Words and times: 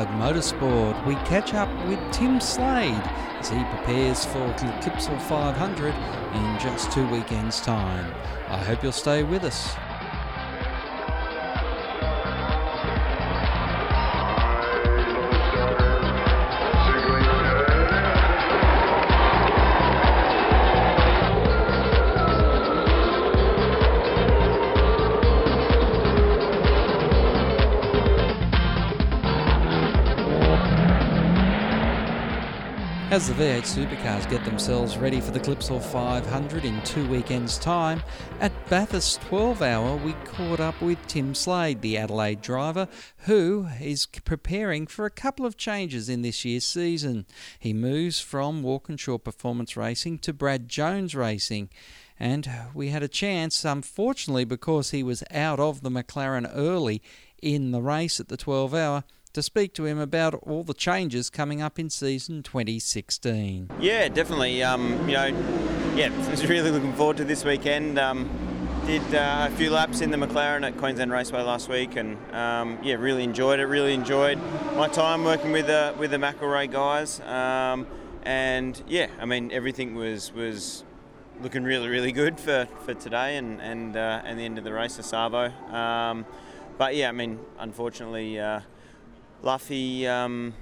Inside 0.00 0.18
Motorsport, 0.18 1.06
we 1.06 1.14
catch 1.26 1.52
up 1.52 1.68
with 1.86 1.98
Tim 2.10 2.40
Slade 2.40 3.02
as 3.38 3.50
he 3.50 3.62
prepares 3.64 4.24
for 4.24 4.38
Clipsal 4.80 5.20
500 5.20 5.94
in 6.34 6.58
just 6.58 6.90
two 6.90 7.06
weekends' 7.08 7.60
time. 7.60 8.10
I 8.48 8.56
hope 8.56 8.82
you'll 8.82 8.92
stay 8.92 9.24
with 9.24 9.44
us. 9.44 9.76
As 33.20 33.28
the 33.28 33.34
V8 33.34 33.64
supercars 33.64 34.30
get 34.30 34.42
themselves 34.46 34.96
ready 34.96 35.20
for 35.20 35.30
the 35.30 35.38
Clipsal 35.38 35.82
500 35.82 36.64
in 36.64 36.80
two 36.84 37.06
weekends' 37.06 37.58
time, 37.58 38.02
at 38.40 38.50
Bathurst 38.70 39.20
12 39.20 39.60
hour 39.60 39.94
we 39.98 40.14
caught 40.24 40.58
up 40.58 40.80
with 40.80 41.06
Tim 41.06 41.34
Slade, 41.34 41.82
the 41.82 41.98
Adelaide 41.98 42.40
driver, 42.40 42.88
who 43.26 43.68
is 43.78 44.06
preparing 44.06 44.86
for 44.86 45.04
a 45.04 45.10
couple 45.10 45.44
of 45.44 45.58
changes 45.58 46.08
in 46.08 46.22
this 46.22 46.46
year's 46.46 46.64
season. 46.64 47.26
He 47.58 47.74
moves 47.74 48.20
from 48.20 48.62
Walkinshaw 48.62 49.18
Performance 49.18 49.76
Racing 49.76 50.20
to 50.20 50.32
Brad 50.32 50.66
Jones 50.66 51.14
Racing. 51.14 51.68
And 52.18 52.50
we 52.72 52.88
had 52.88 53.02
a 53.02 53.08
chance, 53.08 53.66
unfortunately, 53.66 54.46
because 54.46 54.92
he 54.92 55.02
was 55.02 55.22
out 55.30 55.60
of 55.60 55.82
the 55.82 55.90
McLaren 55.90 56.50
early 56.54 57.02
in 57.42 57.70
the 57.70 57.82
race 57.82 58.18
at 58.18 58.28
the 58.28 58.38
12 58.38 58.72
hour 58.72 59.04
to 59.32 59.42
speak 59.42 59.74
to 59.74 59.84
him 59.84 59.98
about 59.98 60.34
all 60.34 60.64
the 60.64 60.74
changes 60.74 61.30
coming 61.30 61.62
up 61.62 61.78
in 61.78 61.90
season 61.90 62.42
2016. 62.42 63.70
Yeah, 63.80 64.08
definitely. 64.08 64.62
Um, 64.62 65.08
you 65.08 65.14
know, 65.14 65.26
yeah, 65.94 66.12
I 66.12 66.30
was 66.30 66.46
really 66.48 66.70
looking 66.70 66.92
forward 66.94 67.16
to 67.18 67.24
this 67.24 67.44
weekend. 67.44 67.98
Um, 67.98 68.28
did 68.86 69.14
uh, 69.14 69.48
a 69.48 69.56
few 69.56 69.70
laps 69.70 70.00
in 70.00 70.10
the 70.10 70.16
McLaren 70.16 70.66
at 70.66 70.76
Queensland 70.78 71.12
Raceway 71.12 71.42
last 71.42 71.68
week, 71.68 71.96
and 71.96 72.16
um, 72.34 72.78
yeah, 72.82 72.94
really 72.94 73.22
enjoyed 73.22 73.60
it. 73.60 73.66
Really 73.66 73.94
enjoyed 73.94 74.38
my 74.74 74.88
time 74.88 75.22
working 75.22 75.52
with 75.52 75.66
the 75.66 75.94
with 75.98 76.10
the 76.10 76.16
McElrea 76.16 76.70
guys, 76.70 77.20
um, 77.20 77.86
and 78.24 78.82
yeah, 78.88 79.08
I 79.20 79.26
mean 79.26 79.52
everything 79.52 79.94
was 79.94 80.32
was 80.32 80.82
looking 81.40 81.62
really 81.62 81.88
really 81.88 82.10
good 82.10 82.40
for, 82.40 82.66
for 82.84 82.94
today 82.94 83.36
and 83.36 83.60
and 83.60 83.96
uh, 83.96 84.22
and 84.24 84.38
the 84.38 84.44
end 84.44 84.58
of 84.58 84.64
the 84.64 84.72
race 84.72 84.98
at 84.98 85.04
Savo. 85.04 85.50
Um, 85.72 86.24
but 86.78 86.96
yeah, 86.96 87.10
I 87.10 87.12
mean, 87.12 87.38
unfortunately. 87.58 88.40
Uh, 88.40 88.60
Luffy, 89.42 90.06
um, 90.06 90.52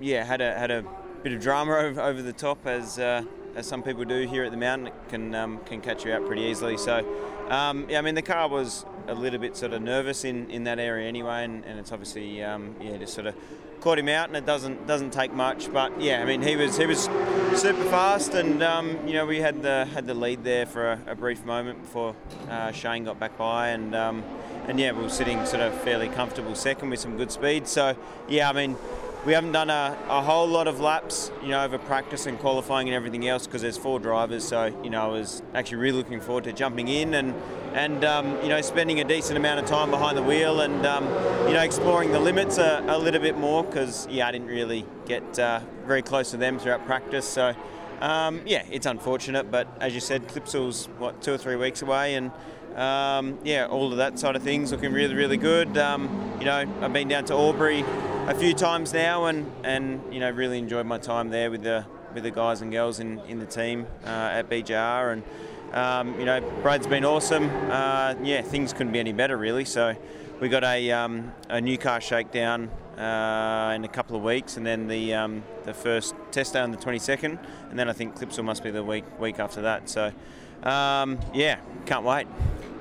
yeah, 0.00 0.24
had 0.24 0.40
a 0.40 0.58
had 0.58 0.70
a 0.70 0.84
bit 1.22 1.32
of 1.32 1.40
drama 1.40 1.72
over, 1.78 2.00
over 2.00 2.22
the 2.22 2.32
top 2.32 2.66
as 2.66 2.98
uh, 2.98 3.22
as 3.54 3.66
some 3.66 3.82
people 3.82 4.04
do 4.04 4.26
here 4.26 4.44
at 4.44 4.50
the 4.50 4.56
mountain. 4.56 4.88
It 4.88 4.94
can 5.08 5.34
um, 5.34 5.60
can 5.64 5.80
catch 5.80 6.04
you 6.04 6.12
out 6.12 6.26
pretty 6.26 6.42
easily. 6.42 6.76
So, 6.76 7.06
um, 7.48 7.86
yeah, 7.88 7.98
I 7.98 8.02
mean 8.02 8.14
the 8.14 8.22
car 8.22 8.48
was 8.48 8.84
a 9.08 9.14
little 9.14 9.38
bit 9.38 9.56
sort 9.56 9.72
of 9.72 9.82
nervous 9.82 10.24
in, 10.24 10.50
in 10.50 10.64
that 10.64 10.78
area 10.78 11.08
anyway, 11.08 11.44
and, 11.44 11.64
and 11.64 11.78
it's 11.78 11.92
obviously 11.92 12.42
um, 12.42 12.74
yeah 12.80 12.96
just 12.96 13.14
sort 13.14 13.26
of 13.26 13.34
caught 13.82 13.98
him 13.98 14.08
out, 14.08 14.28
and 14.28 14.36
it 14.36 14.46
doesn't 14.46 14.86
doesn't 14.86 15.10
take 15.10 15.32
much. 15.32 15.72
But 15.72 16.00
yeah, 16.00 16.22
I 16.22 16.24
mean 16.24 16.40
he 16.40 16.56
was 16.56 16.76
he 16.76 16.86
was 16.86 17.04
super 17.54 17.84
fast, 17.84 18.34
and 18.34 18.62
um, 18.62 18.96
you 19.06 19.14
know 19.14 19.26
we 19.26 19.40
had 19.40 19.60
the 19.62 19.86
had 19.92 20.06
the 20.06 20.14
lead 20.14 20.44
there 20.44 20.66
for 20.66 20.92
a, 20.92 21.00
a 21.08 21.14
brief 21.14 21.44
moment 21.44 21.82
before 21.82 22.14
uh, 22.48 22.70
Shane 22.72 23.04
got 23.04 23.18
back 23.18 23.36
by, 23.36 23.68
and 23.68 23.94
um, 23.94 24.22
and 24.68 24.78
yeah, 24.78 24.92
we 24.92 25.02
were 25.02 25.08
sitting 25.08 25.44
sort 25.44 25.62
of 25.62 25.74
fairly 25.82 26.08
comfortable 26.08 26.54
second 26.54 26.90
with 26.90 27.00
some 27.00 27.16
good 27.16 27.32
speed. 27.32 27.66
So 27.66 27.96
yeah, 28.28 28.48
I 28.48 28.52
mean, 28.52 28.76
we 29.24 29.32
haven't 29.32 29.52
done 29.52 29.70
a, 29.70 29.96
a 30.08 30.20
whole 30.20 30.48
lot 30.48 30.66
of 30.66 30.80
laps, 30.80 31.30
you 31.42 31.50
know, 31.50 31.64
over 31.64 31.78
practice 31.78 32.26
and 32.26 32.38
qualifying 32.38 32.88
and 32.88 32.94
everything 32.94 33.28
else 33.28 33.46
because 33.46 33.62
there's 33.62 33.78
four 33.78 34.00
drivers. 34.00 34.44
So 34.44 34.66
you 34.82 34.90
know, 34.90 35.02
I 35.02 35.06
was 35.06 35.42
actually 35.54 35.78
really 35.78 35.98
looking 35.98 36.20
forward 36.20 36.44
to 36.44 36.52
jumping 36.52 36.88
in 36.88 37.14
and 37.14 37.34
and 37.74 38.04
um, 38.04 38.42
you 38.42 38.48
know 38.48 38.60
spending 38.60 39.00
a 39.00 39.04
decent 39.04 39.36
amount 39.36 39.60
of 39.60 39.66
time 39.66 39.90
behind 39.90 40.18
the 40.18 40.22
wheel 40.22 40.60
and 40.60 40.84
um, 40.84 41.04
you 41.46 41.54
know 41.54 41.62
exploring 41.62 42.10
the 42.10 42.20
limits 42.20 42.58
a, 42.58 42.84
a 42.88 42.98
little 42.98 43.20
bit 43.20 43.38
more 43.38 43.62
because 43.62 44.08
yeah, 44.08 44.26
I 44.26 44.32
didn't 44.32 44.48
really 44.48 44.84
get 45.06 45.38
uh, 45.38 45.60
very 45.86 46.02
close 46.02 46.32
to 46.32 46.36
them 46.36 46.58
throughout 46.58 46.84
practice. 46.86 47.26
So. 47.26 47.54
Um, 48.00 48.40
yeah, 48.44 48.64
it's 48.68 48.86
unfortunate, 48.86 49.52
but 49.52 49.68
as 49.78 49.94
you 49.94 50.00
said, 50.00 50.26
Clipsal's 50.26 50.86
what 50.98 51.22
two 51.22 51.34
or 51.34 51.38
three 51.38 51.54
weeks 51.54 51.82
away, 51.82 52.16
and 52.16 52.32
um, 52.76 53.38
yeah, 53.44 53.66
all 53.66 53.90
of 53.90 53.98
that 53.98 54.18
side 54.18 54.36
of 54.36 54.42
things 54.42 54.72
looking 54.72 54.92
really, 54.92 55.14
really 55.14 55.36
good. 55.36 55.76
Um, 55.76 56.36
you 56.38 56.46
know, 56.46 56.64
I've 56.80 56.92
been 56.92 57.08
down 57.08 57.24
to 57.26 57.34
Albury 57.34 57.84
a 58.26 58.34
few 58.34 58.54
times 58.54 58.92
now, 58.92 59.26
and 59.26 59.50
and 59.64 60.00
you 60.12 60.20
know, 60.20 60.30
really 60.30 60.58
enjoyed 60.58 60.86
my 60.86 60.98
time 60.98 61.30
there 61.30 61.50
with 61.50 61.62
the 61.62 61.84
with 62.14 62.24
the 62.24 62.30
guys 62.30 62.60
and 62.60 62.70
girls 62.70 63.00
in, 63.00 63.18
in 63.20 63.38
the 63.38 63.46
team 63.46 63.86
uh, 64.04 64.08
at 64.32 64.48
BJR, 64.48 65.12
and 65.12 65.22
um, 65.74 66.18
you 66.18 66.26
know, 66.26 66.40
Brad's 66.62 66.86
been 66.86 67.04
awesome. 67.04 67.48
Uh, 67.70 68.14
yeah, 68.22 68.42
things 68.42 68.72
couldn't 68.72 68.92
be 68.92 69.00
any 69.00 69.12
better, 69.12 69.36
really. 69.36 69.64
So 69.64 69.94
we 70.40 70.48
got 70.48 70.64
a 70.64 70.90
um, 70.92 71.32
a 71.48 71.60
new 71.60 71.78
car 71.78 72.00
shakedown 72.00 72.70
uh, 72.96 73.72
in 73.74 73.84
a 73.84 73.88
couple 73.88 74.16
of 74.16 74.22
weeks, 74.22 74.56
and 74.56 74.66
then 74.66 74.88
the 74.88 75.14
um, 75.14 75.44
the 75.64 75.74
first 75.74 76.14
test 76.30 76.54
day 76.54 76.60
on 76.60 76.70
the 76.70 76.78
22nd, 76.78 77.38
and 77.70 77.78
then 77.78 77.88
I 77.88 77.92
think 77.92 78.16
Clipsal 78.16 78.44
must 78.44 78.62
be 78.62 78.70
the 78.70 78.84
week 78.84 79.04
week 79.20 79.38
after 79.38 79.62
that. 79.62 79.88
So 79.88 80.12
um, 80.62 81.18
yeah, 81.34 81.58
can't 81.86 82.04
wait 82.04 82.26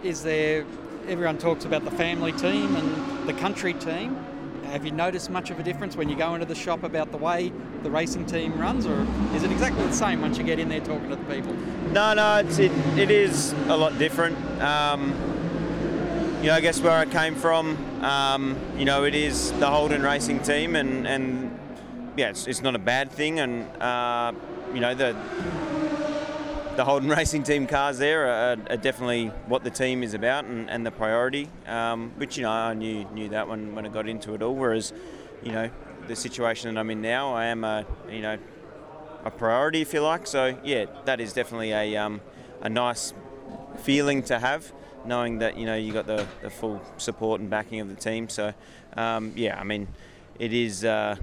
is 0.03 0.23
there, 0.23 0.65
everyone 1.07 1.37
talks 1.37 1.65
about 1.65 1.83
the 1.85 1.91
family 1.91 2.31
team 2.31 2.75
and 2.75 3.27
the 3.27 3.33
country 3.33 3.73
team. 3.73 4.15
Have 4.65 4.85
you 4.85 4.91
noticed 4.91 5.29
much 5.29 5.51
of 5.51 5.59
a 5.59 5.63
difference 5.63 5.95
when 5.95 6.07
you 6.07 6.15
go 6.15 6.33
into 6.33 6.45
the 6.45 6.55
shop 6.55 6.83
about 6.83 7.11
the 7.11 7.17
way 7.17 7.51
the 7.83 7.91
racing 7.91 8.25
team 8.25 8.57
runs, 8.57 8.85
or 8.85 9.05
is 9.35 9.43
it 9.43 9.51
exactly 9.51 9.85
the 9.85 9.93
same 9.93 10.21
once 10.21 10.37
you 10.37 10.43
get 10.43 10.59
in 10.59 10.69
there 10.69 10.79
talking 10.79 11.09
to 11.09 11.15
the 11.15 11.35
people? 11.35 11.53
No, 11.91 12.13
no, 12.13 12.37
it's, 12.37 12.57
it, 12.57 12.71
it 12.97 13.11
is 13.11 13.53
a 13.67 13.75
lot 13.75 13.97
different. 13.99 14.37
Um, 14.61 15.09
you 16.41 16.47
know, 16.47 16.55
I 16.55 16.61
guess 16.61 16.79
where 16.79 16.93
I 16.93 17.05
came 17.05 17.35
from, 17.35 17.77
um, 18.03 18.57
you 18.77 18.85
know, 18.85 19.03
it 19.03 19.13
is 19.13 19.51
the 19.53 19.67
Holden 19.67 20.01
racing 20.01 20.39
team, 20.39 20.75
and, 20.75 21.05
and 21.05 21.59
yeah, 22.15 22.29
it's, 22.29 22.47
it's 22.47 22.61
not 22.61 22.73
a 22.75 22.79
bad 22.79 23.11
thing, 23.11 23.39
and 23.39 23.65
uh, 23.81 24.31
you 24.73 24.79
know, 24.79 24.95
the 24.95 25.15
the 26.75 26.85
Holden 26.85 27.09
Racing 27.17 27.43
Team 27.43 27.67
cars 27.67 27.97
there 27.97 28.27
are, 28.27 28.57
are, 28.69 28.77
definitely 28.77 29.27
what 29.47 29.63
the 29.63 29.69
team 29.69 30.03
is 30.03 30.13
about 30.13 30.45
and, 30.45 30.69
and 30.69 30.85
the 30.85 30.91
priority, 30.91 31.49
um, 31.67 32.11
which 32.17 32.37
you 32.37 32.43
know 32.43 32.51
I 32.51 32.73
knew 32.73 33.05
knew 33.13 33.29
that 33.29 33.47
when, 33.47 33.75
when 33.75 33.85
I 33.85 33.89
got 33.89 34.07
into 34.07 34.33
it 34.33 34.41
all. 34.41 34.55
Whereas, 34.55 34.93
you 35.43 35.51
know, 35.51 35.69
the 36.07 36.15
situation 36.15 36.73
that 36.73 36.79
I'm 36.79 36.89
in 36.89 37.01
now, 37.01 37.33
I 37.33 37.45
am 37.45 37.63
a 37.63 37.85
you 38.09 38.21
know 38.21 38.37
a 39.25 39.31
priority 39.31 39.81
if 39.81 39.93
you 39.93 40.01
like. 40.01 40.27
So 40.27 40.57
yeah, 40.63 40.85
that 41.05 41.19
is 41.19 41.33
definitely 41.33 41.71
a 41.71 41.97
um, 41.97 42.21
a 42.61 42.69
nice 42.69 43.13
feeling 43.79 44.23
to 44.23 44.39
have, 44.39 44.71
knowing 45.05 45.39
that 45.39 45.57
you 45.57 45.65
know 45.65 45.75
you 45.75 45.91
got 45.91 46.07
the, 46.07 46.25
the 46.41 46.49
full 46.49 46.81
support 46.97 47.41
and 47.41 47.49
backing 47.49 47.79
of 47.81 47.89
the 47.89 47.95
team. 47.95 48.29
So 48.29 48.53
um, 48.95 49.33
yeah, 49.35 49.59
I 49.59 49.63
mean, 49.63 49.87
it 50.39 50.53
is. 50.53 50.85
Uh, 50.85 51.17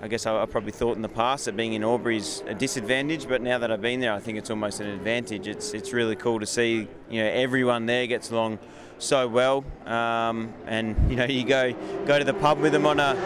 I 0.00 0.06
guess 0.06 0.26
I, 0.26 0.42
I, 0.42 0.46
probably 0.46 0.70
thought 0.70 0.94
in 0.94 1.02
the 1.02 1.08
past 1.08 1.46
that 1.46 1.56
being 1.56 1.72
in 1.72 1.82
Albury 1.82 2.18
is 2.18 2.44
a 2.46 2.54
disadvantage, 2.54 3.28
but 3.28 3.42
now 3.42 3.58
that 3.58 3.72
I've 3.72 3.80
been 3.80 3.98
there, 3.98 4.12
I 4.12 4.20
think 4.20 4.38
it's 4.38 4.48
almost 4.48 4.78
an 4.78 4.86
advantage. 4.86 5.48
It's 5.48 5.74
it's 5.74 5.92
really 5.92 6.14
cool 6.14 6.38
to 6.38 6.46
see 6.46 6.86
you 7.10 7.22
know 7.22 7.28
everyone 7.28 7.86
there 7.86 8.06
gets 8.06 8.30
along 8.30 8.60
so 8.98 9.26
well, 9.26 9.64
um, 9.86 10.54
and 10.66 11.10
you 11.10 11.16
know 11.16 11.24
you 11.24 11.44
go 11.44 11.72
go 12.06 12.16
to 12.16 12.24
the 12.24 12.34
pub 12.34 12.60
with 12.60 12.72
them 12.72 12.86
on 12.86 13.00
a 13.00 13.16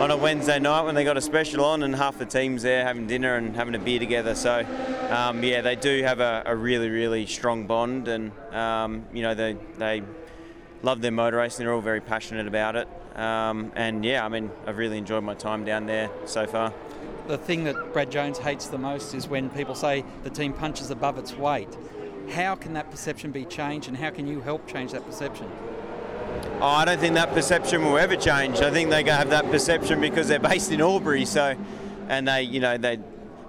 on 0.00 0.10
a 0.10 0.16
Wednesday 0.16 0.58
night 0.58 0.82
when 0.82 0.94
they 0.94 1.04
got 1.04 1.18
a 1.18 1.20
special 1.20 1.66
on, 1.66 1.82
and 1.82 1.94
half 1.94 2.18
the 2.18 2.24
team's 2.24 2.62
there 2.62 2.82
having 2.82 3.06
dinner 3.06 3.36
and 3.36 3.54
having 3.54 3.74
a 3.74 3.78
beer 3.78 3.98
together. 3.98 4.34
So 4.34 4.64
um, 5.10 5.42
yeah, 5.44 5.60
they 5.60 5.76
do 5.76 6.02
have 6.02 6.20
a, 6.20 6.44
a, 6.46 6.56
really 6.56 6.88
really 6.88 7.26
strong 7.26 7.66
bond, 7.66 8.08
and 8.08 8.32
um, 8.54 9.04
you 9.12 9.20
know 9.20 9.34
they 9.34 9.56
they 9.76 10.02
love 10.82 11.02
their 11.02 11.12
motor 11.12 11.36
racing. 11.36 11.66
They're 11.66 11.74
all 11.74 11.82
very 11.82 12.00
passionate 12.00 12.46
about 12.46 12.74
it. 12.76 12.88
Um, 13.14 13.72
and 13.76 14.04
yeah, 14.04 14.24
I 14.24 14.28
mean, 14.28 14.50
I've 14.66 14.78
really 14.78 14.98
enjoyed 14.98 15.24
my 15.24 15.34
time 15.34 15.64
down 15.64 15.86
there 15.86 16.10
so 16.24 16.46
far. 16.46 16.72
The 17.28 17.38
thing 17.38 17.64
that 17.64 17.92
Brad 17.92 18.10
Jones 18.10 18.38
hates 18.38 18.66
the 18.66 18.78
most 18.78 19.14
is 19.14 19.28
when 19.28 19.50
people 19.50 19.74
say 19.74 20.04
the 20.24 20.30
team 20.30 20.52
punches 20.52 20.90
above 20.90 21.18
its 21.18 21.36
weight. 21.36 21.68
How 22.30 22.54
can 22.54 22.72
that 22.74 22.90
perception 22.90 23.30
be 23.30 23.44
changed, 23.44 23.88
and 23.88 23.96
how 23.96 24.10
can 24.10 24.26
you 24.26 24.40
help 24.40 24.66
change 24.66 24.92
that 24.92 25.04
perception? 25.04 25.50
Oh, 26.60 26.66
I 26.66 26.84
don't 26.84 26.98
think 26.98 27.14
that 27.14 27.32
perception 27.32 27.84
will 27.84 27.98
ever 27.98 28.16
change. 28.16 28.60
I 28.60 28.70
think 28.70 28.90
they 28.90 29.02
have 29.04 29.30
that 29.30 29.50
perception 29.50 30.00
because 30.00 30.28
they're 30.28 30.38
based 30.38 30.70
in 30.70 30.80
Albury, 30.80 31.24
so 31.24 31.56
and 32.08 32.26
they, 32.26 32.42
you 32.42 32.60
know, 32.60 32.78
they 32.78 32.98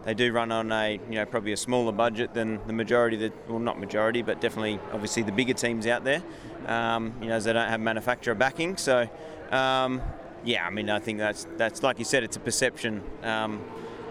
they 0.06 0.14
do 0.14 0.32
run 0.32 0.52
on 0.52 0.72
a 0.72 1.00
you 1.10 1.16
know 1.16 1.26
probably 1.26 1.54
a 1.54 1.58
smaller 1.58 1.92
budget 1.92 2.34
than 2.34 2.60
the 2.68 2.74
majority 2.74 3.32
well 3.48 3.60
not 3.60 3.80
majority 3.80 4.22
but 4.22 4.42
definitely 4.42 4.80
obviously 4.92 5.24
the 5.24 5.32
bigger 5.32 5.54
teams 5.54 5.88
out 5.88 6.04
there 6.04 6.22
um, 6.68 7.14
you 7.22 7.28
know 7.28 7.36
as 7.36 7.46
they 7.46 7.54
don't 7.54 7.70
have 7.70 7.80
manufacturer 7.80 8.36
backing 8.36 8.78
so 8.78 9.08
um, 9.52 10.02
yeah 10.44 10.66
I 10.66 10.70
mean 10.70 10.90
I 10.90 11.00
think 11.00 11.20
that's 11.20 11.48
that's 11.58 11.84
like 11.84 12.00
you 12.00 12.06
said 12.06 12.24
it's 12.24 12.38
a 12.38 12.42
perception 12.42 13.02
um, 13.24 13.64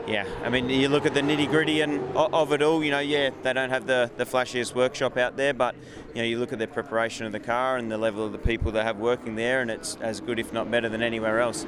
yeah, 0.07 0.27
I 0.43 0.51
mean, 0.51 0.69
you 0.69 0.89
look 0.89 1.07
at 1.07 1.15
the 1.15 1.21
nitty 1.21 1.49
gritty 1.49 1.81
and 1.81 2.01
of 2.17 2.53
it 2.53 2.61
all. 2.61 2.83
You 2.83 2.91
know, 2.91 2.99
yeah, 2.99 3.31
they 3.43 3.53
don't 3.53 3.71
have 3.71 3.87
the, 3.87 4.11
the 4.17 4.25
flashiest 4.25 4.75
workshop 4.75 5.17
out 5.17 5.37
there, 5.37 5.55
but 5.55 5.77
you 6.15 6.23
know, 6.23 6.25
you 6.27 6.39
look 6.39 6.53
at 6.53 6.59
the 6.59 6.67
preparation 6.67 7.25
of 7.25 7.33
the 7.33 7.41
car 7.41 7.77
and 7.77 7.91
the 7.91 7.99
level 7.99 8.27
of 8.27 8.33
the 8.33 8.39
people 8.39 8.73
they 8.73 8.83
have 8.83 8.99
working 8.99 9.37
there, 9.37 9.61
and 9.61 9.71
it's 9.71 9.97
as 10.01 10.21
good, 10.21 10.39
if 10.39 10.53
not 10.53 10.71
better, 10.71 10.89
than 10.89 11.03
anywhere 11.03 11.41
else. 11.41 11.65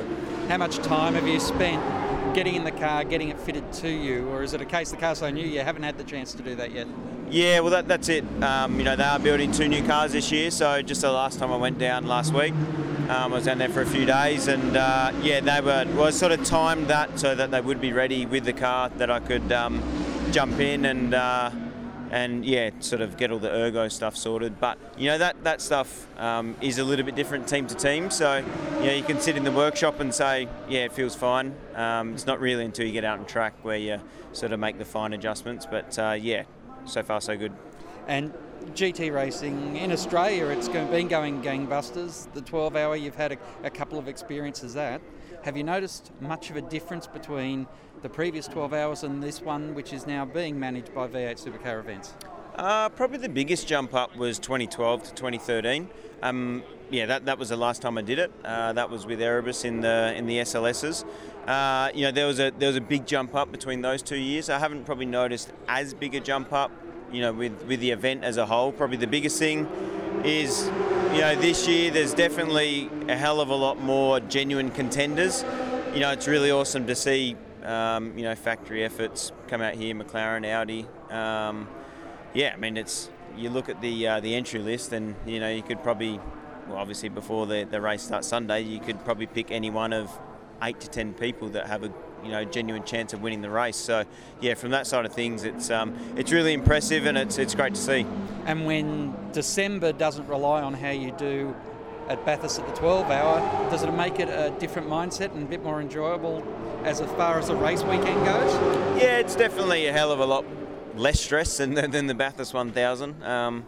How 0.48 0.56
much 0.56 0.78
time 0.78 1.14
have 1.14 1.28
you 1.28 1.38
spent 1.38 1.80
getting 2.34 2.56
in 2.56 2.64
the 2.64 2.72
car, 2.72 3.04
getting 3.04 3.28
it 3.28 3.38
fitted 3.38 3.72
to 3.72 3.88
you, 3.88 4.28
or 4.28 4.42
is 4.42 4.52
it 4.54 4.60
a 4.60 4.64
case 4.64 4.90
the 4.90 4.96
car's 4.96 5.18
so 5.18 5.30
new 5.30 5.46
you 5.46 5.60
haven't 5.60 5.84
had 5.84 5.96
the 5.96 6.04
chance 6.04 6.34
to 6.34 6.42
do 6.42 6.56
that 6.56 6.72
yet? 6.72 6.86
Yeah, 7.30 7.60
well, 7.60 7.70
that, 7.70 7.88
that's 7.88 8.08
it. 8.08 8.24
Um, 8.42 8.76
you 8.78 8.84
know, 8.84 8.96
they 8.96 9.04
are 9.04 9.18
building 9.18 9.52
two 9.52 9.68
new 9.68 9.86
cars 9.86 10.12
this 10.12 10.30
year, 10.30 10.50
so 10.50 10.82
just 10.82 11.00
the 11.00 11.12
last 11.12 11.38
time 11.38 11.52
I 11.52 11.56
went 11.56 11.78
down 11.78 12.06
last 12.06 12.34
week, 12.34 12.52
um, 13.08 13.08
I 13.08 13.26
was 13.28 13.44
down 13.44 13.58
there 13.58 13.68
for 13.68 13.82
a 13.82 13.86
few 13.86 14.04
days, 14.04 14.48
and 14.48 14.76
uh, 14.76 15.12
yeah, 15.22 15.40
they 15.40 15.60
were 15.60 15.86
was 15.96 16.18
sort 16.18 16.32
of 16.32 16.44
timed 16.44 16.88
that 16.88 17.18
so 17.18 17.34
that 17.34 17.50
they 17.52 17.60
would 17.60 17.80
be 17.80 17.92
ready 17.92 18.26
with 18.26 18.44
the 18.44 18.52
car 18.52 18.88
that 18.90 19.10
I 19.10 19.20
could 19.20 19.50
um, 19.52 19.82
jump 20.32 20.58
in 20.58 20.84
and. 20.84 21.14
Uh, 21.14 21.50
and 22.10 22.44
yeah, 22.44 22.70
sort 22.80 23.02
of 23.02 23.16
get 23.16 23.30
all 23.30 23.38
the 23.38 23.50
ergo 23.50 23.88
stuff 23.88 24.16
sorted. 24.16 24.60
But 24.60 24.78
you 24.96 25.08
know 25.08 25.18
that 25.18 25.42
that 25.44 25.60
stuff 25.60 26.06
um, 26.18 26.56
is 26.60 26.78
a 26.78 26.84
little 26.84 27.04
bit 27.04 27.14
different 27.14 27.48
team 27.48 27.66
to 27.66 27.74
team. 27.74 28.10
So 28.10 28.44
you 28.80 28.86
know 28.86 28.92
you 28.92 29.02
can 29.02 29.20
sit 29.20 29.36
in 29.36 29.44
the 29.44 29.52
workshop 29.52 30.00
and 30.00 30.14
say, 30.14 30.48
yeah, 30.68 30.80
it 30.84 30.92
feels 30.92 31.14
fine. 31.14 31.54
Um, 31.74 32.14
it's 32.14 32.26
not 32.26 32.40
really 32.40 32.64
until 32.64 32.86
you 32.86 32.92
get 32.92 33.04
out 33.04 33.18
on 33.18 33.26
track 33.26 33.54
where 33.62 33.78
you 33.78 34.00
sort 34.32 34.52
of 34.52 34.60
make 34.60 34.78
the 34.78 34.84
fine 34.84 35.12
adjustments. 35.12 35.66
But 35.70 35.98
uh, 35.98 36.16
yeah, 36.20 36.44
so 36.84 37.02
far 37.02 37.20
so 37.20 37.36
good. 37.36 37.52
And 38.06 38.34
GT 38.72 39.12
racing 39.12 39.76
in 39.76 39.92
Australia, 39.92 40.46
it's 40.46 40.68
been 40.68 41.08
going 41.08 41.42
gangbusters. 41.42 42.32
The 42.32 42.40
12 42.40 42.76
hour, 42.76 42.96
you've 42.96 43.14
had 43.14 43.32
a, 43.32 43.38
a 43.62 43.70
couple 43.70 43.98
of 43.98 44.08
experiences 44.08 44.74
that. 44.74 45.00
Have 45.42 45.56
you 45.56 45.64
noticed 45.64 46.10
much 46.20 46.50
of 46.50 46.56
a 46.56 46.62
difference 46.62 47.06
between 47.06 47.66
the 48.04 48.08
previous 48.10 48.46
12 48.46 48.74
hours 48.74 49.02
and 49.02 49.22
this 49.22 49.40
one, 49.40 49.74
which 49.74 49.94
is 49.94 50.06
now 50.06 50.26
being 50.26 50.60
managed 50.60 50.94
by 50.94 51.08
V8 51.08 51.42
Supercar 51.42 51.80
events? 51.80 52.12
Uh, 52.54 52.90
probably 52.90 53.16
the 53.16 53.30
biggest 53.30 53.66
jump 53.66 53.94
up 53.94 54.14
was 54.14 54.38
2012 54.38 55.04
to 55.04 55.14
2013. 55.14 55.88
Um, 56.22 56.62
yeah, 56.90 57.06
that, 57.06 57.24
that 57.24 57.38
was 57.38 57.48
the 57.48 57.56
last 57.56 57.80
time 57.80 57.96
I 57.96 58.02
did 58.02 58.18
it. 58.18 58.30
Uh, 58.44 58.74
that 58.74 58.90
was 58.90 59.06
with 59.06 59.22
Erebus 59.22 59.64
in 59.64 59.80
the 59.80 60.12
in 60.14 60.26
the 60.26 60.36
SLSs. 60.40 61.06
Uh, 61.46 61.90
you 61.94 62.02
know, 62.02 62.12
there 62.12 62.26
was 62.26 62.38
a 62.38 62.52
there 62.58 62.68
was 62.68 62.76
a 62.76 62.80
big 62.82 63.06
jump 63.06 63.34
up 63.34 63.50
between 63.50 63.80
those 63.80 64.02
two 64.02 64.18
years. 64.18 64.50
I 64.50 64.58
haven't 64.58 64.84
probably 64.84 65.06
noticed 65.06 65.50
as 65.66 65.94
big 65.94 66.14
a 66.14 66.20
jump 66.20 66.52
up. 66.52 66.70
You 67.10 67.22
know, 67.22 67.32
with 67.32 67.64
with 67.64 67.80
the 67.80 67.90
event 67.90 68.22
as 68.22 68.36
a 68.36 68.44
whole, 68.44 68.70
probably 68.70 68.98
the 68.98 69.06
biggest 69.06 69.38
thing 69.38 69.66
is, 70.24 70.66
you 71.14 71.20
know, 71.22 71.34
this 71.36 71.66
year 71.66 71.90
there's 71.90 72.12
definitely 72.12 72.90
a 73.08 73.16
hell 73.16 73.40
of 73.40 73.48
a 73.48 73.54
lot 73.54 73.80
more 73.80 74.20
genuine 74.20 74.70
contenders. 74.70 75.42
You 75.94 76.00
know, 76.00 76.10
it's 76.10 76.28
really 76.28 76.50
awesome 76.50 76.86
to 76.86 76.94
see, 76.94 77.36
um, 77.64 78.16
you 78.16 78.24
know, 78.24 78.34
factory 78.34 78.84
efforts 78.84 79.32
come 79.48 79.60
out 79.60 79.74
here, 79.74 79.94
McLaren, 79.94 80.46
Audi. 80.46 80.86
Um, 81.10 81.68
yeah, 82.32 82.52
I 82.52 82.56
mean, 82.56 82.76
it's 82.76 83.10
you 83.36 83.50
look 83.50 83.68
at 83.68 83.80
the 83.80 84.06
uh, 84.06 84.20
the 84.20 84.34
entry 84.34 84.60
list, 84.60 84.92
and 84.92 85.14
you 85.26 85.40
know, 85.40 85.50
you 85.50 85.62
could 85.62 85.82
probably, 85.82 86.20
well, 86.68 86.78
obviously 86.78 87.08
before 87.08 87.46
the 87.46 87.64
the 87.64 87.80
race 87.80 88.02
starts 88.02 88.28
Sunday, 88.28 88.62
you 88.62 88.80
could 88.80 89.02
probably 89.04 89.26
pick 89.26 89.50
any 89.50 89.70
one 89.70 89.92
of 89.92 90.10
eight 90.62 90.80
to 90.80 90.88
ten 90.88 91.14
people 91.14 91.48
that 91.50 91.66
have 91.66 91.84
a 91.84 91.92
you 92.22 92.30
know 92.30 92.44
genuine 92.44 92.84
chance 92.84 93.12
of 93.12 93.22
winning 93.22 93.42
the 93.42 93.50
race. 93.50 93.76
So 93.76 94.04
yeah, 94.40 94.54
from 94.54 94.70
that 94.70 94.86
side 94.86 95.06
of 95.06 95.12
things, 95.12 95.44
it's 95.44 95.70
um, 95.70 95.96
it's 96.16 96.32
really 96.32 96.52
impressive 96.52 97.06
and 97.06 97.16
it's 97.16 97.38
it's 97.38 97.54
great 97.54 97.74
to 97.74 97.80
see. 97.80 98.06
And 98.46 98.66
when 98.66 99.14
December 99.32 99.92
doesn't 99.92 100.26
rely 100.26 100.62
on 100.62 100.74
how 100.74 100.90
you 100.90 101.12
do 101.12 101.54
at 102.08 102.24
Bathurst 102.26 102.58
at 102.58 102.66
the 102.66 102.74
12 102.74 103.10
hour, 103.10 103.70
does 103.70 103.82
it 103.82 103.90
make 103.92 104.20
it 104.20 104.28
a 104.28 104.54
different 104.58 104.88
mindset 104.88 105.32
and 105.34 105.42
a 105.42 105.46
bit 105.46 105.62
more 105.62 105.80
enjoyable 105.80 106.44
as 106.84 107.00
far 107.00 107.38
as 107.38 107.48
the 107.48 107.56
race 107.56 107.82
weekend 107.82 108.24
goes? 108.24 108.54
Yeah, 109.00 109.18
it's 109.18 109.34
definitely 109.34 109.86
a 109.86 109.92
hell 109.92 110.12
of 110.12 110.20
a 110.20 110.26
lot 110.26 110.44
less 110.94 111.20
stress 111.20 111.56
than, 111.56 111.74
than 111.74 112.06
the 112.06 112.14
Bathurst 112.14 112.54
1000. 112.54 113.22
Um, 113.22 113.64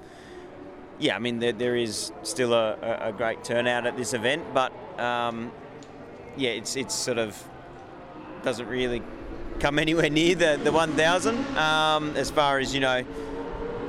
yeah, 0.99 1.17
I 1.17 1.19
mean, 1.19 1.39
there, 1.39 1.53
there 1.53 1.77
is 1.77 2.13
still 2.23 2.53
a, 2.55 2.77
a, 3.03 3.13
great 3.13 3.45
turnout 3.45 3.87
at 3.87 3.97
this 3.97 4.15
event, 4.15 4.43
but 4.55 4.73
um, 4.99 5.53
yeah, 6.37 6.51
it's 6.51 6.77
it's 6.77 6.95
sort 6.95 7.19
of 7.19 7.43
doesn't 8.43 8.69
really 8.69 9.03
come 9.61 9.79
anywhere 9.87 10.09
near 10.09 10.35
the, 10.35 10.61
the 10.63 10.73
1000 10.73 11.57
um, 11.57 12.17
as 12.17 12.31
far 12.31 12.59
as, 12.59 12.73
you 12.73 12.81
know, 12.81 13.05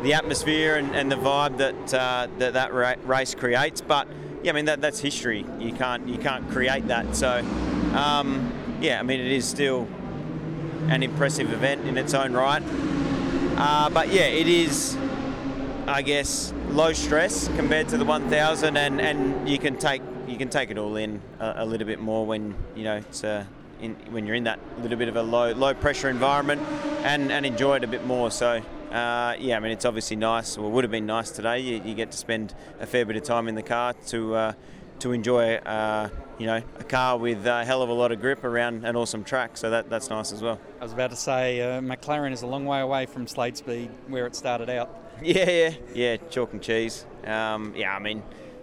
the 0.04 0.14
atmosphere 0.14 0.76
and, 0.76 0.96
and 0.96 1.12
the 1.12 1.16
vibe 1.16 1.58
that 1.58 1.94
uh, 1.94 2.28
that, 2.40 2.54
that 2.54 2.74
ra- 2.74 2.96
race 3.06 3.34
creates. 3.36 3.82
But 3.82 4.08
yeah, 4.44 4.52
I 4.52 4.56
mean 4.56 4.66
that 4.66 4.82
that's 4.82 5.00
history. 5.00 5.46
You 5.60 5.72
can't 5.74 6.08
you 6.08 6.18
can't 6.18 6.50
create 6.50 6.88
that. 6.88 7.16
So 7.16 7.40
um, 7.94 8.52
yeah, 8.80 9.00
I 9.00 9.04
mean 9.04 9.20
it 9.20 9.32
is 9.32 9.48
still 9.48 9.88
an 10.90 11.04
impressive 11.04 11.52
event 11.52 11.86
in 11.88 11.98
its 11.98 12.14
own 12.14 12.34
right. 12.34 12.64
Uh, 13.58 13.90
but 13.90 14.10
yeah, 14.10 14.26
it 14.26 14.48
is, 14.48 14.96
I 15.88 16.02
guess, 16.02 16.54
low 16.70 16.94
stress 16.94 17.48
compared 17.56 17.90
to 17.90 17.98
the 17.98 18.06
1000, 18.06 18.78
and, 18.78 19.02
and 19.02 19.50
you 19.50 19.58
can 19.58 19.78
take 19.78 20.02
you 20.28 20.38
can 20.38 20.50
take 20.50 20.70
it 20.70 20.78
all 20.78 20.98
in 20.98 21.22
a, 21.40 21.54
a 21.58 21.66
little 21.66 21.88
bit 21.88 22.00
more 22.00 22.26
when 22.26 22.54
you 22.76 22.84
know 22.84 22.98
it's 22.98 23.24
uh, 23.24 23.46
in, 23.82 23.96
when 24.12 24.28
you're 24.28 24.36
in 24.36 24.44
that 24.44 24.60
little 24.82 24.98
bit 24.98 25.08
of 25.08 25.16
a 25.16 25.24
low 25.24 25.54
low 25.54 25.74
pressure 25.74 26.10
environment, 26.10 26.62
and, 27.04 27.32
and 27.32 27.46
enjoy 27.46 27.78
it 27.78 27.84
a 27.84 27.88
bit 27.88 28.06
more. 28.06 28.32
So. 28.32 28.62
Uh, 28.88 29.36
yeah, 29.38 29.58
I 29.58 29.60
mean 29.60 29.74
it's 29.74 29.84
obviously 29.84 30.16
nice. 30.16 30.58
Well, 30.58 30.72
would 30.72 30.86
have 30.86 30.92
been 30.92 31.06
nice 31.06 31.30
today. 31.30 31.60
You, 31.60 31.82
you, 31.84 31.94
get 31.94 32.10
to 32.12 32.18
spend 32.18 32.56
a 32.80 32.88
fair 32.88 33.04
bit 33.04 33.18
of 33.18 33.24
time 33.24 33.50
in 33.50 33.56
the 33.56 33.62
car 33.62 33.94
to 34.08 34.34
uh, 34.34 34.54
to 35.00 35.12
enjoy, 35.12 35.56
uh, 35.56 36.10
you 36.38 36.46
know, 36.46 36.62
a 36.80 36.84
car 36.84 37.18
with 37.18 37.46
a 37.46 37.66
hell 37.66 37.82
of 37.82 37.90
a 37.90 37.94
lot 37.94 38.12
of 38.12 38.20
grip 38.20 38.44
around 38.44 38.86
an 38.86 38.96
awesome 38.96 39.24
track. 39.24 39.58
So 39.58 39.70
that, 39.70 39.90
that's 39.90 40.10
nice 40.10 40.32
as 40.32 40.42
well. 40.42 40.60
I 40.80 40.84
was 40.84 40.94
about 40.94 41.12
to 41.12 41.16
say 41.16 41.62
uh, 41.62 41.82
McLaren 41.82 42.32
is 42.32 42.42
a 42.42 42.48
long 42.48 42.66
way 42.66 42.80
away 42.80 43.06
from 43.06 43.28
Slade 43.28 43.58
Speed 43.58 43.90
where 44.08 44.26
it 44.26 44.36
started 44.36 44.70
out. 44.70 44.90
Yeah, 45.20 45.50
yeah, 45.50 45.74
yeah, 45.96 46.18
chalk 46.30 46.54
and 46.54 46.62
cheese. 46.62 47.04
Um, 47.26 47.74
yeah, 47.76 47.96
I 47.96 47.98
mean, 47.98 48.22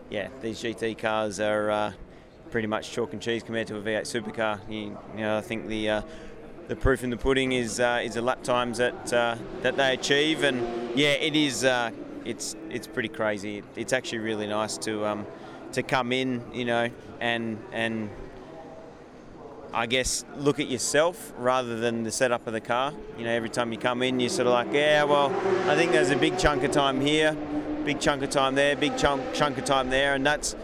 yeah, 0.08 0.28
these 0.40 0.62
GT 0.62 0.96
cars 0.96 1.40
are 1.40 1.68
uh, 1.68 1.92
pretty 2.52 2.68
much 2.68 2.92
chalk 2.92 3.12
and 3.12 3.20
cheese 3.20 3.42
compared 3.42 3.66
to 3.66 3.76
a 3.76 3.82
V8 3.82 4.02
supercar. 4.02 4.60
You, 4.68 4.96
you 5.16 5.20
know, 5.20 5.36
I 5.36 5.40
think 5.40 5.66
the 5.66 5.90
uh, 5.90 6.02
the 6.68 6.76
proof 6.76 7.02
in 7.02 7.10
the 7.10 7.16
pudding 7.16 7.50
is 7.50 7.80
uh, 7.80 8.02
is 8.04 8.14
the 8.14 8.22
lap 8.22 8.44
times 8.44 8.78
that 8.78 9.12
uh, 9.12 9.36
that 9.62 9.76
they 9.76 9.94
achieve, 9.94 10.44
and 10.44 10.96
yeah, 10.96 11.14
it 11.14 11.34
is. 11.34 11.64
it's 12.24 12.54
it's 12.70 12.86
pretty 12.86 13.08
crazy. 13.08 13.64
It's 13.74 13.92
actually 13.92 14.18
really 14.18 14.46
nice 14.46 14.78
to. 14.78 15.04
Um, 15.04 15.26
to 15.74 15.82
come 15.82 16.12
in, 16.12 16.42
you 16.52 16.64
know, 16.64 16.90
and 17.20 17.58
and 17.72 18.10
I 19.72 19.86
guess 19.86 20.24
look 20.36 20.60
at 20.60 20.68
yourself 20.68 21.32
rather 21.36 21.76
than 21.78 22.04
the 22.04 22.12
setup 22.12 22.46
of 22.46 22.52
the 22.52 22.60
car. 22.60 22.92
You 23.18 23.24
know, 23.24 23.30
every 23.30 23.48
time 23.48 23.72
you 23.72 23.78
come 23.78 24.02
in, 24.02 24.20
you're 24.20 24.30
sort 24.30 24.46
of 24.46 24.52
like, 24.52 24.72
yeah, 24.72 25.02
well, 25.04 25.34
I 25.68 25.74
think 25.74 25.92
there's 25.92 26.10
a 26.10 26.16
big 26.16 26.38
chunk 26.38 26.62
of 26.62 26.70
time 26.70 27.00
here, 27.00 27.36
big 27.84 28.00
chunk 28.00 28.22
of 28.22 28.30
time 28.30 28.54
there, 28.54 28.76
big 28.76 28.96
chunk 28.96 29.34
chunk 29.34 29.58
of 29.58 29.64
time 29.64 29.90
there, 29.90 30.14
and 30.14 30.24
that's 30.24 30.54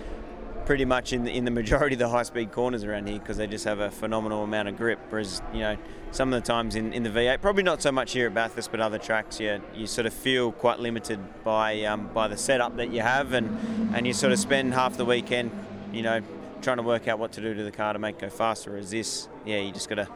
pretty 0.71 0.85
much 0.85 1.12
in 1.12 1.25
the, 1.25 1.37
in 1.37 1.45
the 1.45 1.50
majority 1.50 1.97
of 1.97 1.99
the 1.99 2.09
high 2.09 2.23
speed 2.23 2.53
corners 2.53 2.85
around 2.85 3.09
here 3.09 3.19
because 3.19 3.37
they 3.37 3.47
just 3.49 3.65
have 3.65 3.81
a 3.81 3.91
phenomenal 3.91 4.45
amount 4.45 4.69
of 4.69 4.77
grip. 4.77 5.00
Whereas, 5.09 5.43
you 5.53 5.59
know, 5.59 5.77
some 6.12 6.33
of 6.33 6.41
the 6.41 6.47
times 6.47 6.77
in, 6.77 6.93
in 6.93 7.03
the 7.03 7.11
V8, 7.11 7.41
probably 7.41 7.65
not 7.65 7.83
so 7.83 7.91
much 7.91 8.12
here 8.12 8.29
at 8.29 8.35
Bathurst, 8.35 8.71
but 8.71 8.79
other 8.79 8.97
tracks, 8.97 9.41
yeah, 9.41 9.59
you 9.75 9.89
sort 9.89 10.07
of 10.07 10.12
feel 10.12 10.53
quite 10.53 10.79
limited 10.79 11.19
by 11.43 11.83
um, 11.83 12.09
by 12.15 12.29
the 12.29 12.37
setup 12.37 12.77
that 12.77 12.93
you 12.93 13.00
have, 13.00 13.33
and 13.33 13.49
and 13.97 14.07
you 14.07 14.12
sort 14.12 14.33
of 14.33 14.39
spend 14.39 14.73
half 14.73 14.97
the 14.97 15.05
weekend, 15.05 15.50
you 15.93 16.03
know, 16.03 16.21
trying 16.62 16.77
to 16.77 16.85
work 16.85 17.09
out 17.09 17.19
what 17.19 17.33
to 17.33 17.41
do 17.41 17.53
to 17.53 17.65
the 17.65 17.73
car 17.73 17.93
to 17.93 17.99
make 17.99 18.15
it 18.15 18.21
go 18.21 18.31
faster. 18.31 18.77
As 18.77 18.93
this, 18.93 19.29
yeah, 19.45 19.59
you 19.59 19.73
just 19.73 19.89
got 19.89 19.97
to 19.97 20.09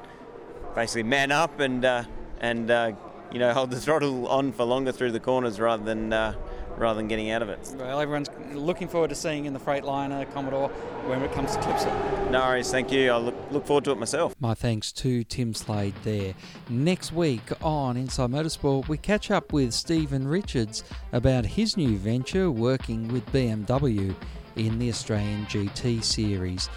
basically 0.76 1.02
man 1.02 1.32
up 1.32 1.58
and 1.58 1.84
uh, 1.84 2.04
and 2.40 2.70
uh, 2.70 2.92
you 3.32 3.40
know 3.40 3.52
hold 3.52 3.72
the 3.72 3.80
throttle 3.80 4.28
on 4.28 4.52
for 4.52 4.62
longer 4.62 4.92
through 4.92 5.10
the 5.10 5.18
corners 5.18 5.58
rather 5.58 5.82
than 5.82 6.12
uh, 6.12 6.32
rather 6.76 6.96
than 6.96 7.08
getting 7.08 7.30
out 7.30 7.42
of 7.42 7.48
it. 7.48 7.74
Well, 7.78 8.00
everyone's 8.00 8.30
looking 8.52 8.88
forward 8.88 9.10
to 9.10 9.14
seeing 9.14 9.44
in 9.46 9.52
the 9.52 9.60
Freightliner 9.60 10.32
Commodore 10.32 10.68
when 11.06 11.22
it 11.22 11.32
comes 11.32 11.52
to 11.52 11.58
Clipsal. 11.58 12.30
No 12.30 12.40
worries, 12.40 12.70
thank 12.70 12.90
you. 12.90 13.10
I 13.10 13.16
look, 13.16 13.34
look 13.50 13.66
forward 13.66 13.84
to 13.84 13.92
it 13.92 13.98
myself. 13.98 14.34
My 14.40 14.54
thanks 14.54 14.92
to 14.92 15.24
Tim 15.24 15.54
Slade 15.54 15.94
there. 16.02 16.34
Next 16.68 17.12
week 17.12 17.42
on 17.62 17.96
Inside 17.96 18.30
Motorsport, 18.30 18.88
we 18.88 18.98
catch 18.98 19.30
up 19.30 19.52
with 19.52 19.72
Steven 19.72 20.26
Richards 20.26 20.84
about 21.12 21.44
his 21.44 21.76
new 21.76 21.96
venture 21.96 22.50
working 22.50 23.08
with 23.08 23.24
BMW 23.26 24.14
in 24.56 24.78
the 24.78 24.88
Australian 24.88 25.46
GT 25.46 26.02
Series. 26.02 26.68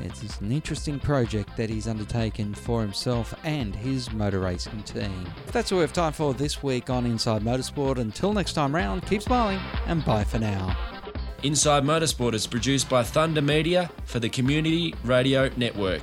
It's 0.00 0.40
an 0.40 0.52
interesting 0.52 0.98
project 0.98 1.56
that 1.56 1.70
he's 1.70 1.86
undertaken 1.86 2.54
for 2.54 2.80
himself 2.80 3.34
and 3.44 3.74
his 3.74 4.12
motor 4.12 4.40
racing 4.40 4.82
team. 4.82 5.26
That's 5.52 5.72
all 5.72 5.78
we 5.78 5.82
have 5.82 5.92
time 5.92 6.12
for 6.12 6.34
this 6.34 6.62
week 6.62 6.90
on 6.90 7.06
Inside 7.06 7.42
Motorsport. 7.42 7.98
Until 7.98 8.32
next 8.32 8.54
time 8.54 8.74
round, 8.74 9.06
keep 9.06 9.22
smiling 9.22 9.60
and 9.86 10.04
bye 10.04 10.24
for 10.24 10.38
now. 10.38 10.76
Inside 11.42 11.82
Motorsport 11.82 12.34
is 12.34 12.46
produced 12.46 12.88
by 12.88 13.02
Thunder 13.02 13.42
Media 13.42 13.90
for 14.04 14.20
the 14.20 14.28
Community 14.28 14.94
Radio 15.04 15.50
Network. 15.56 16.02